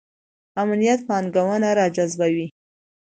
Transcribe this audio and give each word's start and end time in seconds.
امنیت 0.61 0.99
پانګونه 1.07 1.69
راجذبوي 1.79 2.47